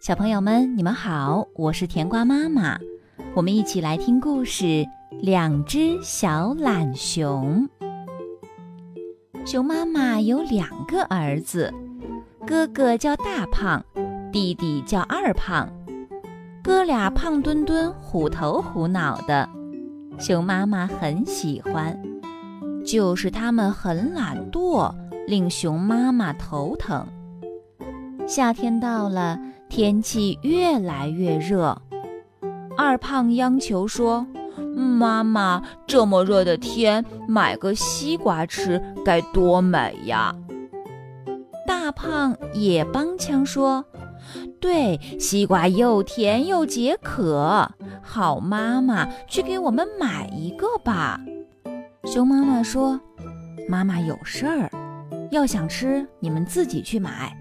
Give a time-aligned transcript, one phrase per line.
[0.00, 2.78] 小朋友们，你们好，我是甜瓜妈妈，
[3.34, 4.64] 我们一起来听故事
[5.20, 7.68] 《两只小懒熊》。
[9.46, 11.70] 熊妈妈有两个儿子，
[12.46, 13.84] 哥哥叫大胖，
[14.32, 15.68] 弟弟叫二胖。
[16.64, 19.46] 哥俩胖墩墩、虎头虎脑的，
[20.18, 21.94] 熊妈妈很喜欢，
[22.86, 24.94] 就是他们很懒惰，
[25.26, 27.06] 令熊妈妈头疼。
[28.26, 29.38] 夏天到了，
[29.70, 31.80] 天气越来越热，
[32.76, 34.26] 二胖央求说
[34.74, 40.34] ：“妈妈，这么热的天，买个西瓜吃该多美呀！”
[41.64, 43.84] 大胖也帮腔说。
[44.60, 47.70] 对，西瓜又甜又解渴，
[48.02, 51.20] 好妈妈，去给我们买一个吧。
[52.04, 53.00] 熊妈妈说
[53.68, 54.68] ：“妈妈有事儿，
[55.30, 57.34] 要想吃，你们自己去买。”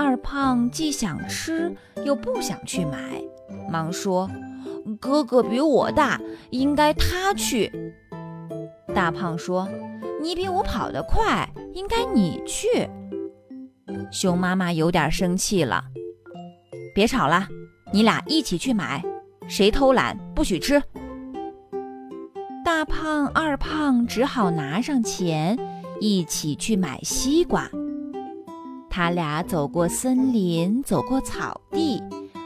[0.00, 3.20] 二胖既想吃又不想去买，
[3.68, 4.30] 忙说
[5.00, 7.68] ：“哥哥比我大，应该他去。”
[8.94, 9.68] 大胖说
[10.22, 12.88] ：“你比我跑得快，应该你去。”
[14.12, 15.82] 熊妈妈有点生气了，
[16.94, 17.48] 别吵了，
[17.92, 19.02] 你俩一起去买，
[19.48, 20.80] 谁偷懒不许吃。
[22.64, 25.58] 大胖、二胖只好拿上钱，
[26.00, 27.68] 一起去买西瓜。
[28.90, 32.02] 他俩走过森林，走过草地，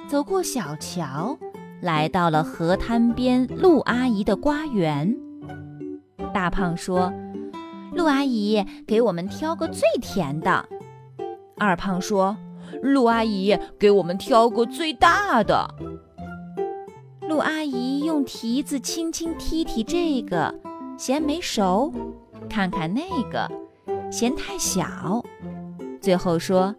[0.08, 1.38] 走过小桥，
[1.80, 5.16] 来到了河滩边陆阿姨的瓜园。
[6.34, 7.12] 大胖说
[7.94, 10.68] ：“陆阿姨，给我们挑个最甜的。”
[11.58, 12.36] 二胖说
[12.82, 15.68] ：“陆阿姨，给我们挑个最大的。”
[17.28, 20.54] 陆阿姨用蹄子轻轻踢踢这个，
[20.98, 21.90] 嫌没熟；
[22.48, 23.50] 看看那个，
[24.10, 25.22] 嫌太小。
[26.02, 26.74] 最后说：“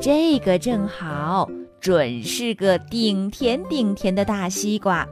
[0.00, 5.06] 这个正好，准是个顶甜顶甜的大西瓜。”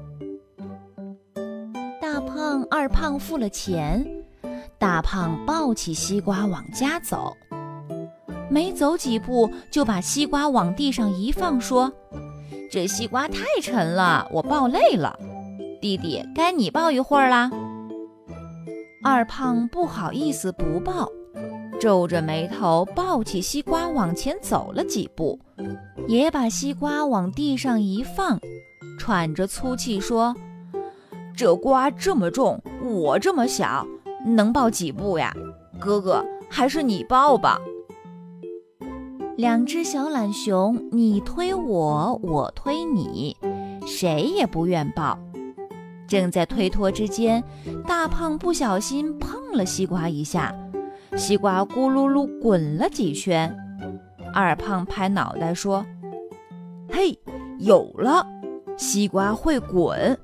[2.00, 4.06] 大胖、二胖付了钱，
[4.78, 7.36] 大胖抱起西瓜往家走。
[8.48, 11.92] 没走几步，就把西瓜往地上一放，说
[12.70, 15.18] ：“这西瓜太沉了，我抱累了。
[15.80, 17.50] 弟弟，该你抱一会儿啦。”
[19.02, 21.10] 二胖不好意思不抱，
[21.80, 25.40] 皱着眉头抱起西瓜往前走了几步，
[26.06, 28.38] 也把西瓜往地上一放，
[28.98, 30.36] 喘着粗气说
[31.34, 33.86] ：“这瓜这么重，我这么小，
[34.26, 35.34] 能抱几步呀？
[35.80, 37.58] 哥哥，还是你抱吧。”
[39.38, 43.34] 两只小懒熊，你推我，我推你，
[43.86, 45.18] 谁也不愿抱。
[46.06, 47.42] 正在推脱之间，
[47.86, 50.54] 大胖不小心碰了西瓜一下，
[51.16, 53.54] 西瓜咕噜噜滚了几圈。
[54.32, 55.84] 二胖拍脑袋说
[56.90, 57.18] ：“嘿，
[57.58, 58.24] 有了，
[58.76, 60.16] 西瓜会滚，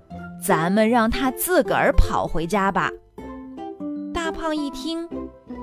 [0.42, 2.90] 咱们让它自个儿跑回家吧。”
[4.14, 5.08] 大胖一听，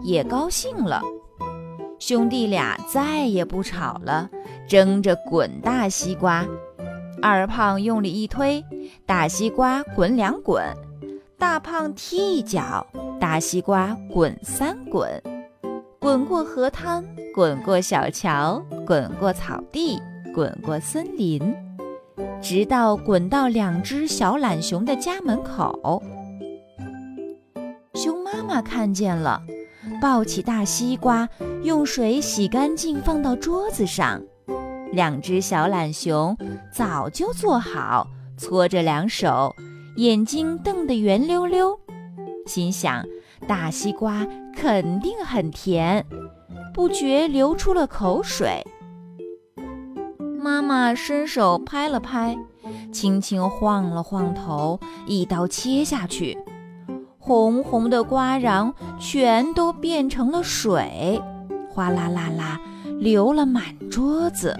[0.04, 1.02] 也高兴了。
[2.00, 4.30] 兄弟俩再也不吵了，
[4.68, 6.46] 争着滚大西瓜。
[7.22, 8.62] 二胖用力一推，
[9.06, 10.62] 大西瓜滚两滚；
[11.44, 12.88] 大胖踢一脚，
[13.20, 15.22] 大西瓜滚三滚。
[16.00, 17.04] 滚过河滩，
[17.36, 20.02] 滚过小桥，滚过草地，
[20.34, 21.54] 滚过森林，
[22.42, 26.02] 直到滚到两只小懒熊的家门口。
[27.94, 29.42] 熊妈妈看见了。
[30.02, 31.28] 抱起大西瓜，
[31.62, 34.24] 用水洗干净，放到桌子上。
[34.94, 36.38] 两只小懒熊
[36.72, 39.54] 早就做好，搓着两手，
[39.96, 41.80] 眼睛瞪得圆溜溜，
[42.48, 43.06] 心想
[43.48, 46.06] 大西瓜肯定很甜，
[46.74, 48.66] 不觉流出了口水。
[50.42, 52.38] 妈妈伸手拍了拍，
[52.92, 56.38] 轻轻晃了晃头，一刀切下去。
[57.20, 61.22] 红红的瓜瓤全都变成了水，
[61.70, 62.60] 哗啦啦啦
[63.00, 64.60] 流了满桌子。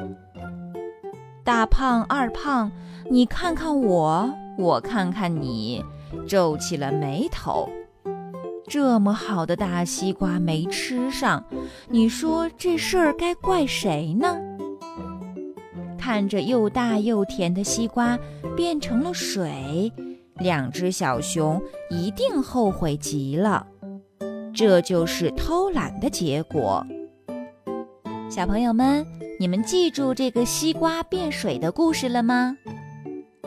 [1.44, 2.72] 大胖、二胖，
[3.10, 5.84] 你看看我，我看看你，
[6.28, 7.70] 皱起了眉头。
[8.68, 11.44] 这么好的大西瓜没吃上，
[11.90, 14.38] 你说这事儿该怪谁呢？
[15.98, 18.18] 看着又大又甜的西瓜
[18.56, 19.92] 变成了水。
[20.38, 23.66] 两只小熊一定后悔极了，
[24.54, 26.86] 这就是偷懒的结果。
[28.30, 29.06] 小朋友们，
[29.40, 32.58] 你们记住这个西瓜变水的故事了吗？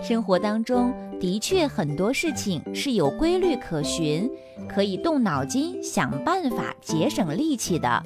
[0.02, 4.30] 生活当中的确很多事情是有规律可循，
[4.68, 8.02] 可以动脑筋想办法节省力气的。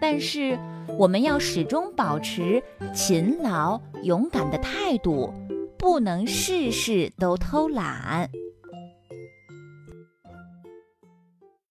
[0.00, 0.56] 但是
[0.96, 2.62] 我们要始终保持
[2.94, 5.32] 勤劳勇敢的态度，
[5.76, 8.30] 不能事事都偷懒。